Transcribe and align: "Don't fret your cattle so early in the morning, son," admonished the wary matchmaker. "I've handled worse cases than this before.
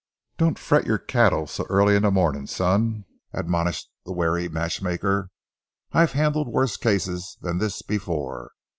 "Don't 0.39 0.57
fret 0.57 0.87
your 0.87 0.97
cattle 0.97 1.45
so 1.45 1.63
early 1.69 1.95
in 1.95 2.01
the 2.01 2.09
morning, 2.09 2.47
son," 2.47 3.05
admonished 3.33 3.87
the 4.03 4.11
wary 4.11 4.49
matchmaker. 4.49 5.29
"I've 5.91 6.13
handled 6.13 6.47
worse 6.47 6.75
cases 6.75 7.37
than 7.41 7.59
this 7.59 7.83
before. 7.83 8.53